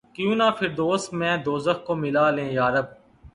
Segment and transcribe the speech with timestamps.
[0.15, 2.85] کیوں نہ فردوس میں دوزخ کو ملا لیں یارب!